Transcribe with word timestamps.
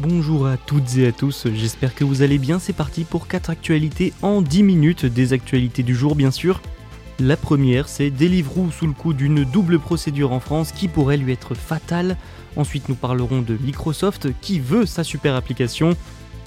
Bonjour 0.00 0.46
à 0.46 0.56
toutes 0.56 0.96
et 0.96 1.08
à 1.08 1.12
tous, 1.12 1.48
j'espère 1.52 1.92
que 1.92 2.04
vous 2.04 2.22
allez 2.22 2.38
bien, 2.38 2.60
c'est 2.60 2.72
parti 2.72 3.02
pour 3.02 3.26
4 3.26 3.50
actualités 3.50 4.12
en 4.22 4.42
10 4.42 4.62
minutes, 4.62 5.04
des 5.04 5.32
actualités 5.32 5.82
du 5.82 5.92
jour 5.92 6.14
bien 6.14 6.30
sûr. 6.30 6.62
La 7.18 7.36
première, 7.36 7.88
c'est 7.88 8.12
Deliveroo 8.12 8.70
sous 8.70 8.86
le 8.86 8.92
coup 8.92 9.12
d'une 9.12 9.42
double 9.42 9.80
procédure 9.80 10.30
en 10.30 10.38
France 10.38 10.70
qui 10.70 10.86
pourrait 10.86 11.16
lui 11.16 11.32
être 11.32 11.56
fatale. 11.56 12.16
Ensuite, 12.54 12.88
nous 12.88 12.94
parlerons 12.94 13.42
de 13.42 13.58
Microsoft 13.60 14.28
qui 14.40 14.60
veut 14.60 14.86
sa 14.86 15.02
super 15.02 15.34
application. 15.34 15.96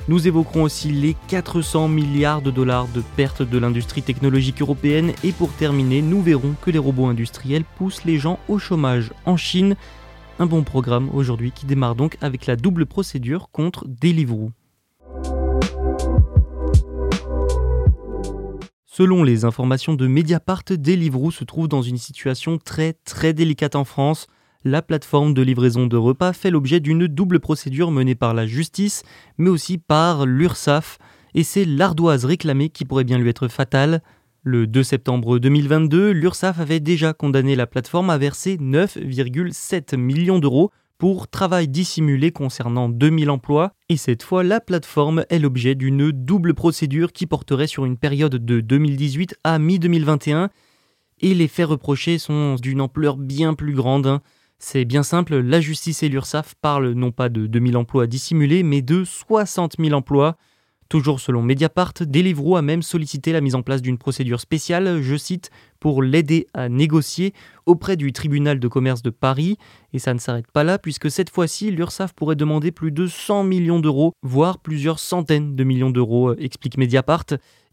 Nous 0.07 0.29
évoquerons 0.29 0.63
aussi 0.63 0.89
les 0.89 1.17
400 1.27 1.89
milliards 1.89 2.41
de 2.41 2.51
dollars 2.51 2.87
de 2.87 3.03
pertes 3.17 3.41
de 3.41 3.57
l'industrie 3.57 4.01
technologique 4.01 4.61
européenne. 4.61 5.11
Et 5.25 5.33
pour 5.33 5.51
terminer, 5.51 6.01
nous 6.01 6.21
verrons 6.21 6.55
que 6.61 6.71
les 6.71 6.79
robots 6.79 7.07
industriels 7.07 7.65
poussent 7.77 8.05
les 8.05 8.17
gens 8.17 8.39
au 8.47 8.59
chômage 8.59 9.11
en 9.25 9.35
Chine. 9.35 9.75
Un 10.39 10.45
bon 10.45 10.63
programme 10.63 11.09
aujourd'hui 11.13 11.51
qui 11.51 11.65
démarre 11.65 11.95
donc 11.95 12.17
avec 12.21 12.45
la 12.45 12.55
double 12.55 12.85
procédure 12.85 13.49
contre 13.51 13.85
Deliveroo. 13.87 14.51
Selon 18.85 19.23
les 19.23 19.45
informations 19.45 19.93
de 19.93 20.07
Mediapart, 20.07 20.63
Deliveroo 20.69 21.31
se 21.31 21.43
trouve 21.43 21.67
dans 21.67 21.81
une 21.81 21.97
situation 21.97 22.57
très 22.57 22.93
très 23.05 23.33
délicate 23.33 23.75
en 23.75 23.83
France. 23.83 24.27
La 24.63 24.81
plateforme 24.81 25.33
de 25.33 25.41
livraison 25.41 25.87
de 25.87 25.97
repas 25.97 26.33
fait 26.33 26.51
l'objet 26.51 26.79
d'une 26.79 27.07
double 27.07 27.39
procédure 27.39 27.91
menée 27.91 28.15
par 28.15 28.33
la 28.33 28.45
justice, 28.45 29.03
mais 29.37 29.49
aussi 29.49 29.77
par 29.77 30.25
l'URSSAF, 30.25 30.97
et 31.33 31.43
c'est 31.43 31.65
l'ardoise 31.65 32.25
réclamée 32.25 32.69
qui 32.69 32.85
pourrait 32.85 33.03
bien 33.03 33.17
lui 33.17 33.29
être 33.29 33.47
fatale. 33.47 34.01
Le 34.43 34.65
2 34.65 34.81
septembre 34.81 35.37
2022, 35.37 36.09
l'URSSAF 36.13 36.59
avait 36.59 36.79
déjà 36.79 37.13
condamné 37.13 37.55
la 37.55 37.67
plateforme 37.67 38.09
à 38.09 38.17
verser 38.17 38.57
9,7 38.57 39.95
millions 39.97 40.39
d'euros 40.39 40.71
pour 40.97 41.27
travail 41.27 41.67
dissimulé 41.67 42.31
concernant 42.31 42.89
2000 42.89 43.29
emplois, 43.29 43.73
et 43.89 43.97
cette 43.97 44.23
fois 44.23 44.43
la 44.43 44.59
plateforme 44.59 45.25
est 45.29 45.37
l'objet 45.37 45.75
d'une 45.75 46.09
double 46.11 46.55
procédure 46.55 47.11
qui 47.11 47.27
porterait 47.27 47.67
sur 47.67 47.85
une 47.85 47.97
période 47.97 48.43
de 48.43 48.61
2018 48.61 49.35
à 49.43 49.59
mi-2021, 49.59 50.49
et 51.19 51.35
les 51.35 51.47
faits 51.47 51.67
reprochés 51.67 52.17
sont 52.17 52.55
d'une 52.55 52.81
ampleur 52.81 53.17
bien 53.17 53.53
plus 53.53 53.75
grande. 53.75 54.21
C'est 54.57 54.85
bien 54.85 55.03
simple, 55.03 55.37
la 55.37 55.61
justice 55.61 56.01
et 56.01 56.09
l'URSSAF 56.09 56.55
parlent 56.55 56.93
non 56.93 57.11
pas 57.11 57.29
de 57.29 57.45
2000 57.45 57.77
emplois 57.77 58.07
dissimulés, 58.07 58.63
mais 58.63 58.81
de 58.81 59.03
60 59.03 59.75
000 59.77 59.93
emplois. 59.93 60.35
Toujours 60.91 61.21
selon 61.21 61.41
Mediapart, 61.41 61.93
Deliveroo 62.01 62.57
a 62.57 62.61
même 62.61 62.81
sollicité 62.81 63.31
la 63.31 63.39
mise 63.39 63.55
en 63.55 63.61
place 63.61 63.81
d'une 63.81 63.97
procédure 63.97 64.41
spéciale, 64.41 65.01
je 65.01 65.15
cite, 65.15 65.49
pour 65.79 66.03
l'aider 66.03 66.47
à 66.53 66.67
négocier 66.67 67.33
auprès 67.65 67.95
du 67.95 68.11
tribunal 68.11 68.59
de 68.59 68.67
commerce 68.67 69.01
de 69.01 69.09
Paris. 69.09 69.57
Et 69.93 69.99
ça 69.99 70.13
ne 70.13 70.19
s'arrête 70.19 70.51
pas 70.51 70.65
là, 70.65 70.77
puisque 70.77 71.09
cette 71.09 71.29
fois-ci, 71.29 71.71
l'URSSAF 71.71 72.11
pourrait 72.11 72.35
demander 72.35 72.71
plus 72.71 72.91
de 72.91 73.07
100 73.07 73.45
millions 73.45 73.79
d'euros, 73.79 74.11
voire 74.21 74.59
plusieurs 74.59 74.99
centaines 74.99 75.55
de 75.55 75.63
millions 75.63 75.91
d'euros, 75.91 76.35
explique 76.35 76.77
Mediapart. 76.77 77.23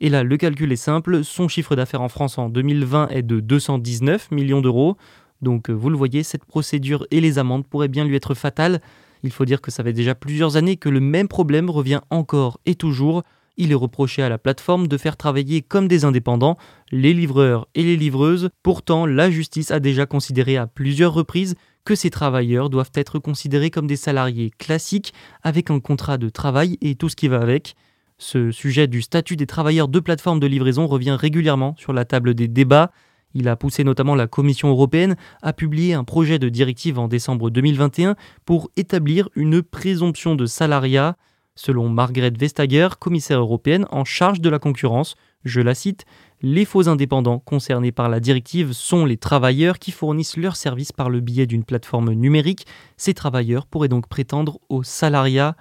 Et 0.00 0.10
là, 0.10 0.22
le 0.22 0.36
calcul 0.36 0.70
est 0.70 0.76
simple, 0.76 1.24
son 1.24 1.48
chiffre 1.48 1.74
d'affaires 1.74 2.02
en 2.02 2.08
France 2.08 2.38
en 2.38 2.48
2020 2.48 3.08
est 3.08 3.22
de 3.22 3.40
219 3.40 4.30
millions 4.30 4.60
d'euros. 4.60 4.96
Donc 5.42 5.70
vous 5.70 5.90
le 5.90 5.96
voyez, 5.96 6.22
cette 6.22 6.44
procédure 6.44 7.04
et 7.10 7.20
les 7.20 7.40
amendes 7.40 7.66
pourraient 7.66 7.88
bien 7.88 8.04
lui 8.04 8.14
être 8.14 8.34
fatales. 8.34 8.80
Il 9.22 9.32
faut 9.32 9.44
dire 9.44 9.60
que 9.60 9.70
ça 9.70 9.82
fait 9.82 9.92
déjà 9.92 10.14
plusieurs 10.14 10.56
années 10.56 10.76
que 10.76 10.88
le 10.88 11.00
même 11.00 11.28
problème 11.28 11.70
revient 11.70 12.00
encore 12.10 12.60
et 12.66 12.74
toujours. 12.74 13.22
Il 13.56 13.72
est 13.72 13.76
reproché 13.76 14.22
à 14.22 14.28
la 14.28 14.38
plateforme 14.38 14.86
de 14.86 14.96
faire 14.96 15.16
travailler 15.16 15.62
comme 15.62 15.88
des 15.88 16.04
indépendants 16.04 16.56
les 16.92 17.12
livreurs 17.12 17.66
et 17.74 17.82
les 17.82 17.96
livreuses. 17.96 18.50
Pourtant, 18.62 19.04
la 19.04 19.30
justice 19.30 19.72
a 19.72 19.80
déjà 19.80 20.06
considéré 20.06 20.56
à 20.56 20.68
plusieurs 20.68 21.12
reprises 21.12 21.56
que 21.84 21.94
ces 21.94 22.10
travailleurs 22.10 22.70
doivent 22.70 22.92
être 22.94 23.18
considérés 23.18 23.70
comme 23.70 23.86
des 23.86 23.96
salariés 23.96 24.50
classiques 24.58 25.12
avec 25.42 25.70
un 25.70 25.80
contrat 25.80 26.18
de 26.18 26.28
travail 26.28 26.78
et 26.80 26.94
tout 26.94 27.08
ce 27.08 27.16
qui 27.16 27.28
va 27.28 27.40
avec. 27.40 27.74
Ce 28.18 28.50
sujet 28.50 28.88
du 28.88 29.00
statut 29.00 29.36
des 29.36 29.46
travailleurs 29.46 29.88
de 29.88 30.00
plateforme 30.00 30.40
de 30.40 30.46
livraison 30.46 30.86
revient 30.86 31.16
régulièrement 31.18 31.74
sur 31.78 31.92
la 31.92 32.04
table 32.04 32.34
des 32.34 32.48
débats. 32.48 32.90
Il 33.34 33.48
a 33.48 33.56
poussé 33.56 33.84
notamment 33.84 34.14
la 34.14 34.26
Commission 34.26 34.68
européenne 34.68 35.16
à 35.42 35.52
publier 35.52 35.94
un 35.94 36.04
projet 36.04 36.38
de 36.38 36.48
directive 36.48 36.98
en 36.98 37.08
décembre 37.08 37.50
2021 37.50 38.16
pour 38.44 38.70
établir 38.76 39.28
une 39.34 39.62
présomption 39.62 40.34
de 40.34 40.46
salariat. 40.46 41.16
Selon 41.54 41.88
Margaret 41.88 42.32
Vestager, 42.38 42.88
commissaire 43.00 43.40
européenne 43.40 43.86
en 43.90 44.04
charge 44.04 44.40
de 44.40 44.48
la 44.48 44.58
concurrence, 44.58 45.16
je 45.44 45.60
la 45.60 45.74
cite, 45.74 46.04
les 46.40 46.64
faux 46.64 46.88
indépendants 46.88 47.40
concernés 47.40 47.92
par 47.92 48.08
la 48.08 48.20
directive 48.20 48.72
sont 48.72 49.04
les 49.04 49.16
travailleurs 49.16 49.78
qui 49.78 49.90
fournissent 49.90 50.36
leurs 50.36 50.56
services 50.56 50.92
par 50.92 51.10
le 51.10 51.20
biais 51.20 51.46
d'une 51.46 51.64
plateforme 51.64 52.12
numérique. 52.12 52.66
Ces 52.96 53.14
travailleurs 53.14 53.66
pourraient 53.66 53.88
donc 53.88 54.08
prétendre 54.08 54.60
au 54.68 54.82
salariat. 54.82 55.56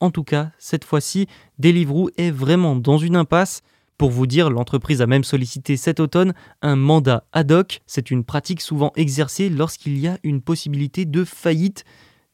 En 0.00 0.10
tout 0.10 0.24
cas, 0.24 0.50
cette 0.58 0.84
fois-ci, 0.84 1.28
Deliveroo 1.58 2.10
est 2.16 2.30
vraiment 2.30 2.74
dans 2.74 2.98
une 2.98 3.16
impasse. 3.16 3.62
Pour 4.02 4.10
vous 4.10 4.26
dire, 4.26 4.50
l'entreprise 4.50 5.00
a 5.00 5.06
même 5.06 5.22
sollicité 5.22 5.76
cet 5.76 6.00
automne 6.00 6.34
un 6.60 6.74
mandat 6.74 7.22
ad 7.32 7.52
hoc. 7.52 7.82
C'est 7.86 8.10
une 8.10 8.24
pratique 8.24 8.60
souvent 8.60 8.90
exercée 8.96 9.48
lorsqu'il 9.48 9.96
y 9.96 10.08
a 10.08 10.18
une 10.24 10.42
possibilité 10.42 11.04
de 11.04 11.22
faillite. 11.22 11.84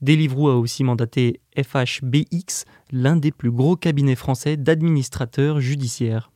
Deliveroo 0.00 0.48
a 0.48 0.56
aussi 0.56 0.82
mandaté 0.82 1.42
FHBX, 1.62 2.64
l'un 2.90 3.16
des 3.16 3.32
plus 3.32 3.50
gros 3.50 3.76
cabinets 3.76 4.14
français 4.14 4.56
d'administrateurs 4.56 5.60
judiciaires. 5.60 6.30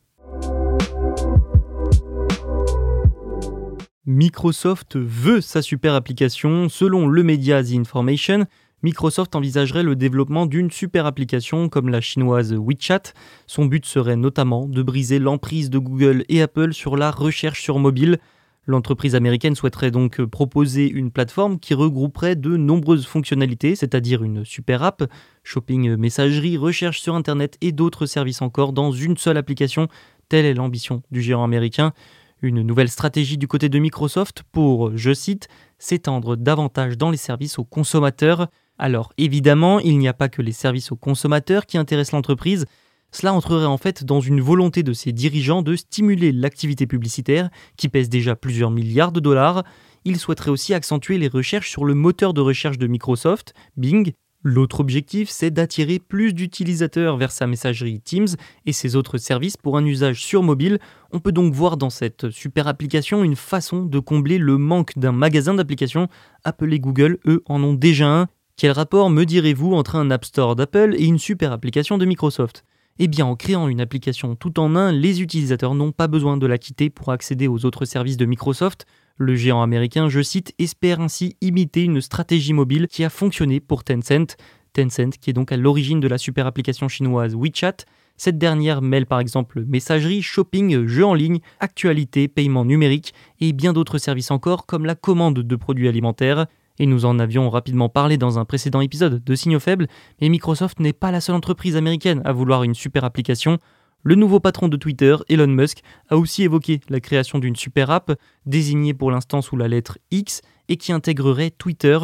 Microsoft 4.05 4.97
veut 4.97 5.41
sa 5.41 5.63
super 5.63 5.95
application. 5.95 6.69
Selon 6.69 7.07
le 7.07 7.23
média 7.23 7.63
The 7.63 7.71
Information, 7.71 8.45
Microsoft 8.83 9.33
envisagerait 9.35 9.81
le 9.81 9.95
développement 9.95 10.45
d'une 10.45 10.69
super 10.69 11.05
application 11.05 11.69
comme 11.69 11.87
la 11.87 12.01
chinoise 12.01 12.53
WeChat. 12.53 13.13
Son 13.47 13.63
but 13.63 13.85
serait 13.85 14.17
notamment 14.17 14.67
de 14.67 14.83
briser 14.83 15.19
l'emprise 15.19 15.69
de 15.69 15.77
Google 15.77 16.25
et 16.27 16.41
Apple 16.41 16.73
sur 16.73 16.97
la 16.97 17.09
recherche 17.09 17.61
sur 17.61 17.79
mobile. 17.79 18.19
L'entreprise 18.65 19.15
américaine 19.15 19.55
souhaiterait 19.55 19.91
donc 19.91 20.21
proposer 20.25 20.89
une 20.89 21.11
plateforme 21.11 21.59
qui 21.59 21.73
regrouperait 21.73 22.35
de 22.35 22.57
nombreuses 22.57 23.05
fonctionnalités, 23.05 23.75
c'est-à-dire 23.75 24.21
une 24.21 24.43
super 24.43 24.83
app, 24.83 25.09
shopping, 25.43 25.95
messagerie, 25.95 26.57
recherche 26.57 27.01
sur 27.01 27.15
Internet 27.15 27.57
et 27.61 27.71
d'autres 27.71 28.05
services 28.05 28.41
encore 28.41 28.73
dans 28.73 28.91
une 28.91 29.15
seule 29.15 29.37
application. 29.37 29.87
Telle 30.27 30.45
est 30.45 30.53
l'ambition 30.53 31.03
du 31.09 31.21
géant 31.21 31.43
américain. 31.43 31.93
Une 32.41 32.61
nouvelle 32.61 32.89
stratégie 32.89 33.37
du 33.37 33.47
côté 33.47 33.69
de 33.69 33.79
Microsoft 33.79 34.43
pour, 34.51 34.97
je 34.97 35.13
cite, 35.13 35.47
s'étendre 35.77 36.35
davantage 36.35 36.97
dans 36.97 37.11
les 37.11 37.17
services 37.17 37.57
aux 37.59 37.63
consommateurs. 37.63 38.49
Alors 38.77 39.13
évidemment, 39.17 39.79
il 39.79 39.97
n'y 39.97 40.07
a 40.07 40.13
pas 40.13 40.29
que 40.29 40.41
les 40.41 40.51
services 40.51 40.91
aux 40.91 40.95
consommateurs 40.95 41.65
qui 41.65 41.77
intéressent 41.77 42.13
l'entreprise, 42.13 42.65
cela 43.13 43.31
entrerait 43.31 43.65
en 43.65 43.77
fait 43.77 44.03
dans 44.03 44.19
une 44.19 44.41
volonté 44.41 44.81
de 44.81 44.91
ses 44.91 45.11
dirigeants 45.11 45.61
de 45.61 45.75
stimuler 45.75 46.31
l'activité 46.31 46.87
publicitaire, 46.87 47.49
qui 47.77 47.87
pèse 47.87 48.09
déjà 48.09 48.35
plusieurs 48.35 48.71
milliards 48.71 49.11
de 49.11 49.19
dollars. 49.19 49.63
Ils 50.03 50.17
souhaiteraient 50.17 50.49
aussi 50.49 50.73
accentuer 50.73 51.19
les 51.19 51.27
recherches 51.27 51.69
sur 51.69 51.85
le 51.85 51.93
moteur 51.93 52.33
de 52.33 52.41
recherche 52.41 52.79
de 52.79 52.87
Microsoft, 52.87 53.53
Bing. 53.77 54.13
L'autre 54.41 54.79
objectif, 54.79 55.29
c'est 55.29 55.51
d'attirer 55.51 55.99
plus 55.99 56.33
d'utilisateurs 56.33 57.15
vers 57.15 57.31
sa 57.31 57.45
messagerie 57.45 58.01
Teams 58.01 58.27
et 58.65 58.73
ses 58.73 58.95
autres 58.95 59.19
services 59.19 59.57
pour 59.57 59.77
un 59.77 59.85
usage 59.85 60.21
sur 60.21 60.41
mobile. 60.41 60.79
On 61.11 61.19
peut 61.19 61.31
donc 61.31 61.53
voir 61.53 61.77
dans 61.77 61.91
cette 61.91 62.31
super 62.31 62.67
application 62.67 63.23
une 63.23 63.37
façon 63.37 63.85
de 63.85 63.99
combler 63.99 64.39
le 64.39 64.57
manque 64.57 64.97
d'un 64.97 65.13
magasin 65.13 65.53
d'applications 65.53 66.09
appelé 66.43 66.79
Google. 66.79 67.19
Eux 67.25 67.43
en 67.45 67.63
ont 67.63 67.73
déjà 67.73 68.07
un 68.07 68.27
Quel 68.55 68.71
rapport, 68.71 69.09
me 69.09 69.23
direz-vous, 69.23 69.73
entre 69.73 69.95
un 69.95 70.11
App 70.11 70.25
Store 70.25 70.55
d'Apple 70.55 70.93
et 70.95 71.05
une 71.05 71.17
super 71.17 71.51
application 71.51 71.97
de 71.97 72.05
Microsoft? 72.05 72.63
Eh 72.99 73.07
bien, 73.07 73.25
en 73.25 73.35
créant 73.35 73.67
une 73.67 73.81
application 73.81 74.35
tout 74.35 74.59
en 74.59 74.75
un, 74.75 74.91
les 74.91 75.23
utilisateurs 75.23 75.73
n'ont 75.73 75.91
pas 75.91 76.07
besoin 76.07 76.37
de 76.37 76.45
la 76.45 76.59
quitter 76.59 76.91
pour 76.91 77.11
accéder 77.11 77.47
aux 77.47 77.65
autres 77.65 77.85
services 77.85 78.15
de 78.15 78.27
Microsoft. 78.27 78.85
Le 79.17 79.35
géant 79.35 79.63
américain, 79.63 80.07
je 80.07 80.21
cite, 80.21 80.53
espère 80.59 81.01
ainsi 81.01 81.35
imiter 81.41 81.83
une 81.83 81.99
stratégie 81.99 82.53
mobile 82.53 82.87
qui 82.87 83.03
a 83.03 83.09
fonctionné 83.09 83.59
pour 83.59 83.83
Tencent. 83.83 84.37
Tencent, 84.73 85.17
qui 85.19 85.31
est 85.31 85.33
donc 85.33 85.51
à 85.51 85.57
l'origine 85.57 85.99
de 85.99 86.07
la 86.07 86.19
super 86.19 86.45
application 86.45 86.87
chinoise 86.87 87.35
WeChat. 87.35 87.77
Cette 88.17 88.37
dernière 88.37 88.83
mêle 88.83 89.07
par 89.07 89.19
exemple 89.19 89.63
messagerie, 89.65 90.21
shopping, 90.21 90.85
jeux 90.85 91.05
en 91.05 91.15
ligne, 91.15 91.39
actualité, 91.59 92.27
paiement 92.27 92.65
numérique 92.65 93.15
et 93.39 93.51
bien 93.51 93.73
d'autres 93.73 93.97
services 93.97 94.29
encore 94.29 94.67
comme 94.67 94.85
la 94.85 94.93
commande 94.93 95.39
de 95.39 95.55
produits 95.55 95.87
alimentaires. 95.87 96.45
Et 96.79 96.85
nous 96.85 97.05
en 97.05 97.19
avions 97.19 97.49
rapidement 97.49 97.89
parlé 97.89 98.17
dans 98.17 98.39
un 98.39 98.45
précédent 98.45 98.81
épisode 98.81 99.23
de 99.23 99.35
Signaux 99.35 99.59
Faibles, 99.59 99.87
mais 100.19 100.29
Microsoft 100.29 100.79
n'est 100.79 100.93
pas 100.93 101.11
la 101.11 101.21
seule 101.21 101.35
entreprise 101.35 101.75
américaine 101.75 102.21
à 102.25 102.33
vouloir 102.33 102.63
une 102.63 102.73
super 102.73 103.03
application. 103.03 103.59
Le 104.01 104.15
nouveau 104.15 104.39
patron 104.39 104.67
de 104.67 104.75
Twitter, 104.75 105.15
Elon 105.29 105.47
Musk, 105.47 105.79
a 106.09 106.17
aussi 106.17 106.43
évoqué 106.43 106.81
la 106.89 106.99
création 106.99 107.39
d'une 107.39 107.55
super 107.55 107.89
app, 107.89 108.13
désignée 108.45 108.93
pour 108.93 109.11
l'instant 109.11 109.41
sous 109.41 109.55
la 109.55 109.67
lettre 109.67 109.97
X, 110.11 110.41
et 110.67 110.77
qui 110.77 110.91
intégrerait 110.91 111.51
Twitter. 111.51 111.99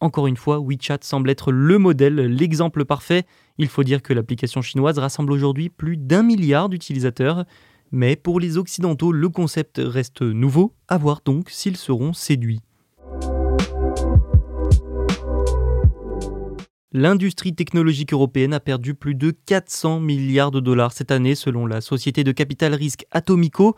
Encore 0.00 0.26
une 0.26 0.36
fois, 0.36 0.58
WeChat 0.58 0.98
semble 1.02 1.30
être 1.30 1.52
le 1.52 1.78
modèle, 1.78 2.16
l'exemple 2.16 2.84
parfait. 2.84 3.24
Il 3.58 3.68
faut 3.68 3.84
dire 3.84 4.02
que 4.02 4.12
l'application 4.12 4.60
chinoise 4.60 4.98
rassemble 4.98 5.32
aujourd'hui 5.32 5.68
plus 5.68 5.96
d'un 5.96 6.22
milliard 6.22 6.68
d'utilisateurs. 6.68 7.44
Mais 7.92 8.16
pour 8.16 8.40
les 8.40 8.56
Occidentaux, 8.56 9.12
le 9.12 9.28
concept 9.28 9.80
reste 9.82 10.22
nouveau, 10.22 10.74
à 10.88 10.98
voir 10.98 11.20
donc 11.24 11.50
s'ils 11.50 11.76
seront 11.76 12.12
séduits. 12.12 12.60
L'industrie 16.92 17.54
technologique 17.54 18.12
européenne 18.12 18.52
a 18.52 18.58
perdu 18.58 18.94
plus 18.94 19.14
de 19.14 19.30
400 19.30 20.00
milliards 20.00 20.50
de 20.50 20.58
dollars 20.58 20.92
cette 20.92 21.12
année 21.12 21.36
selon 21.36 21.64
la 21.64 21.80
société 21.80 22.24
de 22.24 22.32
capital 22.32 22.74
risque 22.74 23.06
Atomico. 23.12 23.76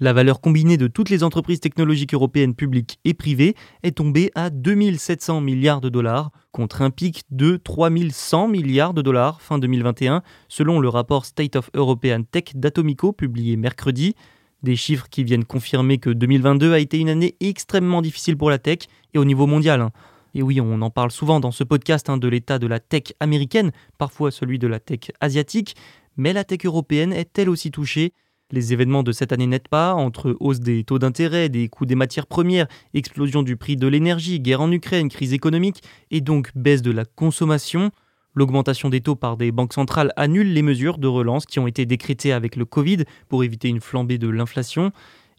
La 0.00 0.14
valeur 0.14 0.40
combinée 0.40 0.78
de 0.78 0.86
toutes 0.86 1.10
les 1.10 1.22
entreprises 1.22 1.60
technologiques 1.60 2.14
européennes 2.14 2.54
publiques 2.54 2.98
et 3.04 3.12
privées 3.12 3.54
est 3.82 3.98
tombée 3.98 4.30
à 4.34 4.48
2700 4.48 5.42
milliards 5.42 5.82
de 5.82 5.90
dollars, 5.90 6.30
contre 6.50 6.80
un 6.80 6.88
pic 6.88 7.24
de 7.30 7.58
3100 7.58 8.48
milliards 8.48 8.94
de 8.94 9.02
dollars 9.02 9.42
fin 9.42 9.58
2021, 9.58 10.22
selon 10.48 10.80
le 10.80 10.88
rapport 10.88 11.26
State 11.26 11.56
of 11.56 11.68
European 11.74 12.22
Tech 12.22 12.54
d'Atomico 12.54 13.12
publié 13.12 13.58
mercredi. 13.58 14.14
Des 14.62 14.76
chiffres 14.76 15.08
qui 15.10 15.24
viennent 15.24 15.44
confirmer 15.44 15.98
que 15.98 16.08
2022 16.08 16.72
a 16.72 16.78
été 16.78 16.96
une 16.98 17.10
année 17.10 17.36
extrêmement 17.40 18.00
difficile 18.00 18.38
pour 18.38 18.48
la 18.48 18.58
tech 18.58 18.78
et 19.12 19.18
au 19.18 19.26
niveau 19.26 19.46
mondial. 19.46 19.90
Et 20.36 20.42
oui, 20.42 20.60
on 20.60 20.82
en 20.82 20.90
parle 20.90 21.10
souvent 21.10 21.40
dans 21.40 21.50
ce 21.50 21.64
podcast 21.64 22.10
hein, 22.10 22.18
de 22.18 22.28
l'état 22.28 22.58
de 22.58 22.66
la 22.66 22.78
tech 22.78 23.14
américaine, 23.20 23.72
parfois 23.96 24.30
celui 24.30 24.58
de 24.58 24.66
la 24.66 24.78
tech 24.78 25.10
asiatique, 25.22 25.76
mais 26.18 26.34
la 26.34 26.44
tech 26.44 26.58
européenne 26.66 27.14
est 27.14 27.38
elle 27.38 27.48
aussi 27.48 27.70
touchée? 27.70 28.12
Les 28.50 28.74
événements 28.74 29.02
de 29.02 29.12
cette 29.12 29.32
année 29.32 29.46
n'aident 29.46 29.68
pas, 29.68 29.94
entre 29.94 30.36
hausse 30.38 30.60
des 30.60 30.84
taux 30.84 30.98
d'intérêt, 30.98 31.48
des 31.48 31.68
coûts 31.68 31.86
des 31.86 31.94
matières 31.94 32.26
premières, 32.26 32.66
explosion 32.92 33.42
du 33.42 33.56
prix 33.56 33.76
de 33.76 33.86
l'énergie, 33.86 34.38
guerre 34.38 34.60
en 34.60 34.70
Ukraine, 34.70 35.08
crise 35.08 35.32
économique, 35.32 35.82
et 36.10 36.20
donc 36.20 36.50
baisse 36.54 36.82
de 36.82 36.90
la 36.90 37.06
consommation. 37.06 37.90
L'augmentation 38.34 38.90
des 38.90 39.00
taux 39.00 39.16
par 39.16 39.38
des 39.38 39.52
banques 39.52 39.72
centrales 39.72 40.12
annule 40.16 40.52
les 40.52 40.60
mesures 40.60 40.98
de 40.98 41.08
relance 41.08 41.46
qui 41.46 41.60
ont 41.60 41.66
été 41.66 41.86
décrétées 41.86 42.32
avec 42.32 42.56
le 42.56 42.66
Covid 42.66 43.04
pour 43.30 43.42
éviter 43.42 43.68
une 43.68 43.80
flambée 43.80 44.18
de 44.18 44.28
l'inflation. 44.28 44.92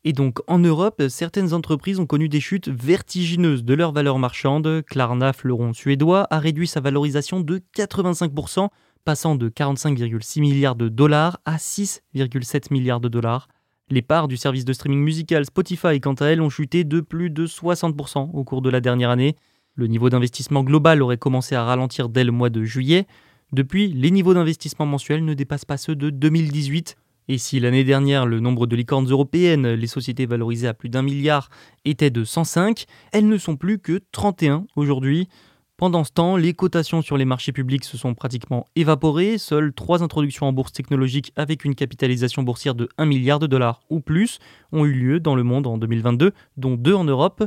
Et 0.07 0.13
donc 0.13 0.39
en 0.47 0.57
Europe, 0.57 1.03
certaines 1.09 1.53
entreprises 1.53 1.99
ont 1.99 2.05
connu 2.05 2.29
des 2.29 2.39
chutes 2.39 2.69
vertigineuses 2.69 3.65
de 3.65 3.73
leur 3.73 3.91
valeur 3.91 4.19
marchande. 4.19 4.81
Klarna, 4.87 5.33
fleuron 5.33 5.73
suédois, 5.73 6.27
a 6.31 6.39
réduit 6.39 6.65
sa 6.65 6.79
valorisation 6.79 7.41
de 7.41 7.61
85%, 7.75 8.69
passant 9.03 9.35
de 9.35 9.49
45,6 9.49 10.39
milliards 10.39 10.77
de 10.77 10.87
dollars 10.87 11.41
à 11.43 11.57
6,7 11.57 12.71
milliards 12.71 13.01
de 13.01 13.09
dollars. 13.09 13.49
Les 13.89 14.01
parts 14.01 14.29
du 14.29 14.37
service 14.37 14.63
de 14.63 14.71
streaming 14.71 15.01
musical 15.01 15.43
Spotify, 15.43 15.99
quant 15.99 16.13
à 16.13 16.27
elles, 16.27 16.39
ont 16.39 16.49
chuté 16.49 16.85
de 16.85 17.01
plus 17.01 17.29
de 17.29 17.45
60% 17.45 18.29
au 18.31 18.45
cours 18.45 18.61
de 18.61 18.69
la 18.69 18.79
dernière 18.79 19.09
année. 19.09 19.35
Le 19.75 19.87
niveau 19.87 20.09
d'investissement 20.09 20.63
global 20.63 21.01
aurait 21.01 21.17
commencé 21.17 21.53
à 21.53 21.65
ralentir 21.65 22.07
dès 22.07 22.23
le 22.23 22.31
mois 22.31 22.49
de 22.49 22.63
juillet. 22.63 23.07
Depuis, 23.51 23.89
les 23.89 24.11
niveaux 24.11 24.33
d'investissement 24.33 24.85
mensuels 24.85 25.25
ne 25.25 25.33
dépassent 25.33 25.65
pas 25.65 25.75
ceux 25.75 25.97
de 25.97 26.09
2018. 26.09 26.95
Et 27.29 27.37
si 27.37 27.59
l'année 27.59 27.83
dernière 27.83 28.25
le 28.25 28.39
nombre 28.39 28.67
de 28.67 28.75
licornes 28.75 29.09
européennes, 29.09 29.67
les 29.67 29.87
sociétés 29.87 30.25
valorisées 30.25 30.67
à 30.67 30.73
plus 30.73 30.89
d'un 30.89 31.01
milliard, 31.01 31.49
était 31.83 32.09
de 32.09 32.23
105, 32.23 32.85
elles 33.11 33.27
ne 33.27 33.37
sont 33.37 33.57
plus 33.57 33.79
que 33.79 34.01
31 34.11 34.65
aujourd'hui. 34.75 35.27
Pendant 35.75 36.03
ce 36.03 36.11
temps, 36.11 36.37
les 36.37 36.53
cotations 36.53 37.03
sur 37.03 37.17
les 37.17 37.25
marchés 37.25 37.51
publics 37.51 37.83
se 37.83 37.97
sont 37.97 38.15
pratiquement 38.15 38.65
évaporées. 38.75 39.37
Seules 39.37 39.73
trois 39.73 40.01
introductions 40.01 40.47
en 40.47 40.53
bourse 40.53 40.71
technologique 40.71 41.33
avec 41.35 41.65
une 41.65 41.75
capitalisation 41.75 42.41
boursière 42.41 42.73
de 42.73 42.89
1 42.97 43.05
milliard 43.05 43.37
de 43.37 43.45
dollars 43.45 43.81
ou 43.91 43.99
plus 43.99 44.39
ont 44.71 44.85
eu 44.85 44.93
lieu 44.93 45.19
dans 45.19 45.35
le 45.35 45.43
monde 45.43 45.67
en 45.67 45.77
2022, 45.77 46.31
dont 46.55 46.75
deux 46.77 46.95
en 46.95 47.03
Europe. 47.03 47.43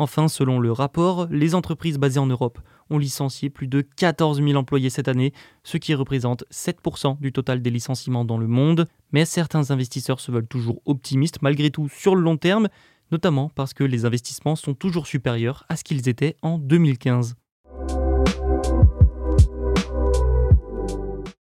Enfin, 0.00 0.28
selon 0.28 0.60
le 0.60 0.72
rapport, 0.72 1.26
les 1.30 1.54
entreprises 1.54 1.98
basées 1.98 2.20
en 2.20 2.26
Europe 2.26 2.58
ont 2.88 2.96
licencié 2.96 3.50
plus 3.50 3.66
de 3.66 3.82
14 3.82 4.42
000 4.42 4.54
employés 4.54 4.88
cette 4.88 5.08
année, 5.08 5.34
ce 5.62 5.76
qui 5.76 5.92
représente 5.92 6.44
7% 6.50 7.20
du 7.20 7.32
total 7.32 7.60
des 7.60 7.68
licenciements 7.68 8.24
dans 8.24 8.38
le 8.38 8.46
monde. 8.46 8.86
Mais 9.12 9.26
certains 9.26 9.70
investisseurs 9.70 10.18
se 10.18 10.32
veulent 10.32 10.46
toujours 10.46 10.80
optimistes 10.86 11.42
malgré 11.42 11.70
tout 11.70 11.90
sur 11.90 12.16
le 12.16 12.22
long 12.22 12.38
terme, 12.38 12.70
notamment 13.12 13.50
parce 13.54 13.74
que 13.74 13.84
les 13.84 14.06
investissements 14.06 14.56
sont 14.56 14.72
toujours 14.72 15.06
supérieurs 15.06 15.66
à 15.68 15.76
ce 15.76 15.84
qu'ils 15.84 16.08
étaient 16.08 16.34
en 16.40 16.56
2015. 16.56 17.34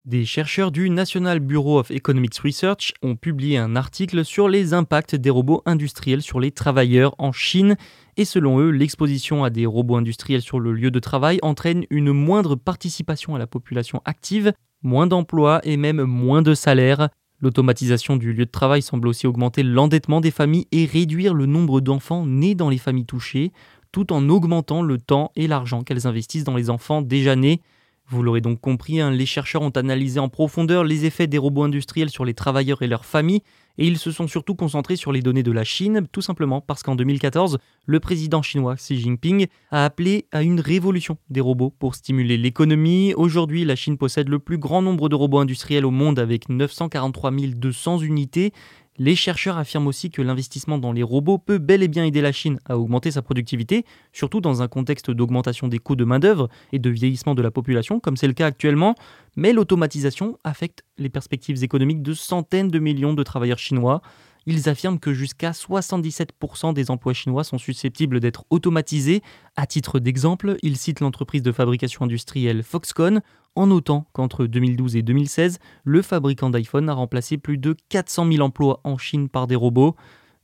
Des 0.06 0.24
chercheurs 0.24 0.70
du 0.70 0.88
National 0.88 1.40
Bureau 1.40 1.80
of 1.80 1.90
Economics 1.90 2.38
Research 2.38 2.94
ont 3.02 3.16
publié 3.16 3.58
un 3.58 3.74
article 3.74 4.24
sur 4.24 4.48
les 4.48 4.72
impacts 4.72 5.16
des 5.16 5.30
robots 5.30 5.62
industriels 5.66 6.22
sur 6.22 6.38
les 6.38 6.52
travailleurs 6.52 7.16
en 7.18 7.32
Chine 7.32 7.74
et 8.16 8.24
selon 8.24 8.60
eux, 8.60 8.70
l'exposition 8.70 9.42
à 9.42 9.50
des 9.50 9.66
robots 9.66 9.96
industriels 9.96 10.42
sur 10.42 10.60
le 10.60 10.72
lieu 10.72 10.92
de 10.92 11.00
travail 11.00 11.40
entraîne 11.42 11.86
une 11.90 12.12
moindre 12.12 12.54
participation 12.54 13.34
à 13.34 13.40
la 13.40 13.48
population 13.48 14.00
active, 14.04 14.52
moins 14.80 15.08
d'emplois 15.08 15.60
et 15.64 15.76
même 15.76 16.04
moins 16.04 16.40
de 16.40 16.54
salaires. 16.54 17.08
L'automatisation 17.40 18.14
du 18.14 18.32
lieu 18.32 18.46
de 18.46 18.50
travail 18.52 18.82
semble 18.82 19.08
aussi 19.08 19.26
augmenter 19.26 19.64
l'endettement 19.64 20.20
des 20.20 20.30
familles 20.30 20.68
et 20.70 20.84
réduire 20.84 21.34
le 21.34 21.46
nombre 21.46 21.80
d'enfants 21.80 22.24
nés 22.24 22.54
dans 22.54 22.68
les 22.70 22.78
familles 22.78 23.06
touchées, 23.06 23.50
tout 23.90 24.12
en 24.12 24.28
augmentant 24.28 24.82
le 24.82 24.98
temps 24.98 25.32
et 25.34 25.48
l'argent 25.48 25.82
qu'elles 25.82 26.06
investissent 26.06 26.44
dans 26.44 26.54
les 26.54 26.70
enfants 26.70 27.02
déjà 27.02 27.34
nés. 27.34 27.60
Vous 28.08 28.22
l'aurez 28.22 28.40
donc 28.40 28.60
compris, 28.60 29.00
hein, 29.00 29.10
les 29.10 29.26
chercheurs 29.26 29.62
ont 29.62 29.70
analysé 29.70 30.20
en 30.20 30.28
profondeur 30.28 30.84
les 30.84 31.06
effets 31.06 31.26
des 31.26 31.38
robots 31.38 31.64
industriels 31.64 32.08
sur 32.08 32.24
les 32.24 32.34
travailleurs 32.34 32.82
et 32.82 32.86
leurs 32.86 33.04
familles, 33.04 33.42
et 33.78 33.86
ils 33.88 33.98
se 33.98 34.12
sont 34.12 34.28
surtout 34.28 34.54
concentrés 34.54 34.94
sur 34.94 35.10
les 35.10 35.22
données 35.22 35.42
de 35.42 35.50
la 35.50 35.64
Chine, 35.64 36.06
tout 36.12 36.20
simplement 36.20 36.60
parce 36.60 36.84
qu'en 36.84 36.94
2014, 36.94 37.58
le 37.84 38.00
président 38.00 38.42
chinois 38.42 38.76
Xi 38.76 39.00
Jinping 39.00 39.48
a 39.72 39.84
appelé 39.84 40.26
à 40.30 40.42
une 40.42 40.60
révolution 40.60 41.18
des 41.30 41.40
robots 41.40 41.74
pour 41.76 41.96
stimuler 41.96 42.36
l'économie. 42.36 43.12
Aujourd'hui, 43.14 43.64
la 43.64 43.74
Chine 43.74 43.98
possède 43.98 44.28
le 44.28 44.38
plus 44.38 44.58
grand 44.58 44.82
nombre 44.82 45.08
de 45.08 45.16
robots 45.16 45.40
industriels 45.40 45.84
au 45.84 45.90
monde 45.90 46.20
avec 46.20 46.48
943 46.48 47.32
200 47.32 47.98
unités, 47.98 48.52
les 48.98 49.16
chercheurs 49.16 49.58
affirment 49.58 49.86
aussi 49.88 50.10
que 50.10 50.22
l'investissement 50.22 50.78
dans 50.78 50.92
les 50.92 51.02
robots 51.02 51.38
peut 51.38 51.58
bel 51.58 51.82
et 51.82 51.88
bien 51.88 52.04
aider 52.04 52.20
la 52.20 52.32
Chine 52.32 52.58
à 52.64 52.78
augmenter 52.78 53.10
sa 53.10 53.22
productivité, 53.22 53.84
surtout 54.12 54.40
dans 54.40 54.62
un 54.62 54.68
contexte 54.68 55.10
d'augmentation 55.10 55.68
des 55.68 55.78
coûts 55.78 55.96
de 55.96 56.04
main-d'œuvre 56.04 56.48
et 56.72 56.78
de 56.78 56.90
vieillissement 56.90 57.34
de 57.34 57.42
la 57.42 57.50
population, 57.50 58.00
comme 58.00 58.16
c'est 58.16 58.26
le 58.26 58.32
cas 58.32 58.46
actuellement. 58.46 58.94
Mais 59.36 59.52
l'automatisation 59.52 60.38
affecte 60.44 60.82
les 60.98 61.10
perspectives 61.10 61.62
économiques 61.62 62.02
de 62.02 62.14
centaines 62.14 62.68
de 62.68 62.78
millions 62.78 63.14
de 63.14 63.22
travailleurs 63.22 63.58
chinois. 63.58 64.00
Ils 64.48 64.68
affirment 64.68 65.00
que 65.00 65.12
jusqu'à 65.12 65.50
77% 65.50 66.72
des 66.72 66.90
emplois 66.92 67.12
chinois 67.12 67.42
sont 67.42 67.58
susceptibles 67.58 68.20
d'être 68.20 68.44
automatisés. 68.50 69.22
À 69.56 69.66
titre 69.66 69.98
d'exemple, 69.98 70.56
ils 70.62 70.76
citent 70.76 71.00
l'entreprise 71.00 71.42
de 71.42 71.50
fabrication 71.50 72.04
industrielle 72.04 72.62
Foxconn, 72.62 73.22
en 73.56 73.66
notant 73.66 74.06
qu'entre 74.12 74.46
2012 74.46 74.96
et 74.96 75.02
2016, 75.02 75.58
le 75.82 76.02
fabricant 76.02 76.50
d'iPhone 76.50 76.88
a 76.88 76.92
remplacé 76.92 77.38
plus 77.38 77.58
de 77.58 77.74
400 77.88 78.30
000 78.30 78.44
emplois 78.44 78.80
en 78.84 78.98
Chine 78.98 79.28
par 79.28 79.48
des 79.48 79.56
robots. 79.56 79.96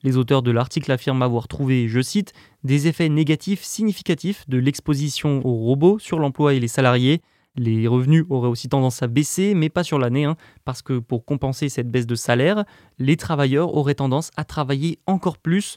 Les 0.03 0.17
auteurs 0.17 0.43
de 0.43 0.51
l'article 0.51 0.91
affirment 0.91 1.23
avoir 1.23 1.47
trouvé, 1.47 1.87
je 1.87 2.01
cite, 2.01 2.33
des 2.65 2.89
effets 2.89 3.09
négatifs 3.09 3.63
significatifs 3.63 4.49
de 4.49 4.59
l'exposition 4.59 5.47
aux 5.47 5.55
robots 5.55 6.01
sur 6.01 6.19
l'emploi 6.19 6.55
et 6.55 6.61
les 6.61 6.67
salariés. 6.67 7.23
Les 7.57 7.87
revenus 7.87 8.25
auraient 8.31 8.49
aussi 8.49 8.69
tendance 8.69 9.03
à 9.03 9.09
baisser, 9.09 9.55
mais 9.55 9.69
pas 9.69 9.85
sur 9.85 9.99
l'année, 9.99 10.25
hein, 10.25 10.37
parce 10.65 10.81
que 10.81 10.99
pour 10.99 11.25
compenser 11.25 11.69
cette 11.69 11.91
baisse 11.91 12.07
de 12.07 12.15
salaire, 12.15 12.65
les 12.99 13.17
travailleurs 13.17 13.75
auraient 13.75 13.95
tendance 13.95 14.31
à 14.37 14.45
travailler 14.45 14.99
encore 15.07 15.37
plus. 15.37 15.77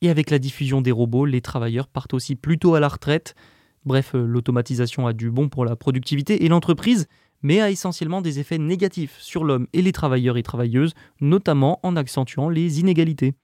Et 0.00 0.08
avec 0.08 0.30
la 0.30 0.38
diffusion 0.38 0.80
des 0.80 0.92
robots, 0.92 1.26
les 1.26 1.42
travailleurs 1.42 1.88
partent 1.88 2.14
aussi 2.14 2.36
plutôt 2.36 2.74
à 2.74 2.80
la 2.80 2.88
retraite. 2.88 3.34
Bref, 3.84 4.14
euh, 4.14 4.24
l'automatisation 4.24 5.06
a 5.06 5.12
du 5.12 5.30
bon 5.30 5.50
pour 5.50 5.66
la 5.66 5.76
productivité 5.76 6.44
et 6.44 6.48
l'entreprise, 6.48 7.06
mais 7.42 7.60
a 7.60 7.70
essentiellement 7.70 8.22
des 8.22 8.38
effets 8.38 8.58
négatifs 8.58 9.18
sur 9.18 9.44
l'homme 9.44 9.66
et 9.74 9.82
les 9.82 9.92
travailleurs 9.92 10.38
et 10.38 10.42
travailleuses, 10.42 10.94
notamment 11.20 11.80
en 11.82 11.96
accentuant 11.96 12.48
les 12.48 12.80
inégalités. 12.80 13.34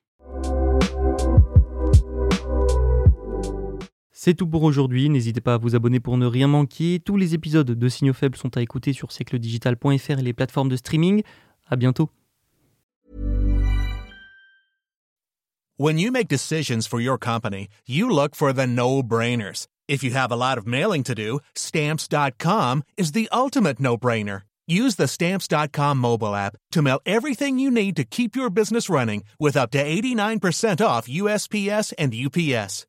C'est 4.27 4.35
tout 4.35 4.49
pour 4.49 4.65
aujourd'hui, 4.65 5.09
n'hésitez 5.09 5.41
pas 5.41 5.55
à 5.55 5.57
vous 5.57 5.77
abonner 5.77 6.01
pour 6.01 6.19
ne 6.19 6.27
rien 6.27 6.49
manquer. 6.49 6.99
Tous 6.99 7.17
les 7.17 7.35
épisodes 7.35 7.71
de 7.71 7.89
Signaux 7.89 8.13
Faibles 8.13 8.37
sont 8.37 8.57
à 8.57 8.61
écouter 8.61 8.93
sur 8.93 9.13
siècledigital.fr 9.13 10.19
et 10.19 10.23
les 10.23 10.33
plateformes 10.33 10.69
de 10.69 10.75
streaming. 10.75 11.23
À 11.71 11.77
bientôt. 11.77 12.11
When 15.79 16.01
you 16.01 16.11
make 16.11 16.27
decisions 16.27 16.89
for 16.89 17.01
your 17.01 17.19
company, 17.21 17.69
you 17.87 18.11
look 18.11 18.35
for 18.35 18.53
the 18.53 18.67
no-brainers. 18.67 19.69
If 19.87 20.03
you 20.03 20.11
have 20.17 20.33
a 20.33 20.37
lot 20.37 20.59
of 20.59 20.67
mailing 20.67 21.05
to 21.05 21.15
do, 21.15 21.39
stamps.com 21.55 22.83
is 22.97 23.13
the 23.13 23.29
ultimate 23.33 23.79
no-brainer. 23.79 24.41
Use 24.67 24.97
the 24.97 25.07
stamps.com 25.07 25.99
mobile 25.99 26.35
app 26.35 26.57
to 26.73 26.83
mail 26.83 26.99
everything 27.07 27.61
you 27.61 27.71
need 27.71 27.95
to 27.95 28.03
keep 28.03 28.35
your 28.35 28.51
business 28.51 28.91
running 28.91 29.23
with 29.39 29.57
up 29.57 29.71
to 29.71 29.79
89% 29.79 30.85
off 30.85 31.07
USPS 31.07 31.93
and 31.97 32.13
UPS. 32.13 32.89